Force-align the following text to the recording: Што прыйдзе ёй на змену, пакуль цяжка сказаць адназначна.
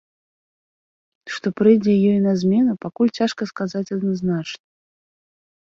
Што 1.35 1.47
прыйдзе 1.61 1.93
ёй 2.11 2.17
на 2.25 2.33
змену, 2.45 2.73
пакуль 2.87 3.13
цяжка 3.21 3.41
сказаць 3.53 3.85
адназначна. 3.99 4.65